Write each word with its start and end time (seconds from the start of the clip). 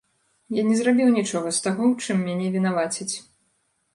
Я 0.59 0.63
не 0.69 0.77
зрабіў 0.79 1.11
нічога 1.17 1.51
з 1.57 1.61
таго, 1.67 1.83
у 1.91 1.95
чым 2.07 2.17
мяне 2.29 2.47
вінавацяць. 2.55 3.13